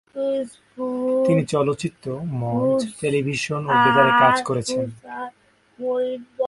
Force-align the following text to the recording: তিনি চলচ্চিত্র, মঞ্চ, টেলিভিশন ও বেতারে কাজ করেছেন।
তিনি 1.27 1.41
চলচ্চিত্র, 1.45 2.07
মঞ্চ, 2.43 2.81
টেলিভিশন 3.01 3.61
ও 3.65 3.71
বেতারে 3.83 4.13
কাজ 4.23 4.35
করেছেন। 4.43 4.85